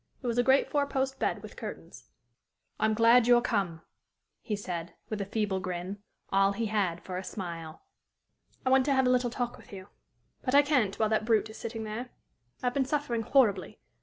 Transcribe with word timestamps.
It 0.23 0.25
was 0.25 0.39
a 0.39 0.43
great 0.43 0.67
four 0.67 0.87
post 0.87 1.19
bed, 1.19 1.43
with 1.43 1.55
curtains. 1.55 2.07
"I'm 2.79 2.95
glad 2.95 3.27
you're 3.27 3.39
come," 3.39 3.81
he 4.41 4.55
said, 4.55 4.95
with 5.09 5.21
a 5.21 5.25
feeble 5.25 5.59
grin, 5.59 5.99
all 6.31 6.53
he 6.53 6.65
had 6.65 7.03
for 7.03 7.17
a 7.19 7.23
smile. 7.23 7.83
"I 8.65 8.71
want 8.71 8.83
to 8.85 8.93
have 8.93 9.05
a 9.05 9.11
little 9.11 9.29
talk 9.29 9.57
with 9.57 9.71
you. 9.71 9.89
But 10.43 10.55
I 10.55 10.63
can't 10.63 10.97
while 10.97 11.09
that 11.09 11.25
brute 11.25 11.51
is 11.51 11.57
sitting 11.59 11.83
there. 11.83 12.09
I 12.63 12.65
have 12.65 12.73
been 12.73 12.83
suffering 12.85 13.21
horribly. 13.21 13.79